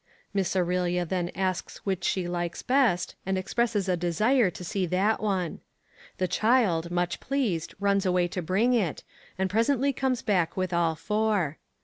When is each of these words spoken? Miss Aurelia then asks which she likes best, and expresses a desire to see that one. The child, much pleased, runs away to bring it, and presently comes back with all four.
Miss 0.33 0.55
Aurelia 0.55 1.05
then 1.05 1.29
asks 1.35 1.85
which 1.85 2.03
she 2.03 2.27
likes 2.27 2.63
best, 2.63 3.13
and 3.23 3.37
expresses 3.37 3.87
a 3.87 3.95
desire 3.95 4.49
to 4.49 4.63
see 4.63 4.87
that 4.87 5.21
one. 5.21 5.59
The 6.17 6.27
child, 6.27 6.89
much 6.89 7.19
pleased, 7.19 7.75
runs 7.79 8.03
away 8.03 8.27
to 8.29 8.41
bring 8.41 8.73
it, 8.73 9.03
and 9.37 9.47
presently 9.47 9.93
comes 9.93 10.23
back 10.23 10.57
with 10.57 10.73
all 10.73 10.95
four. 10.95 11.59